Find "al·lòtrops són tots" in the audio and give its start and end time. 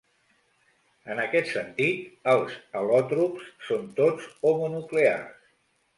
2.81-4.29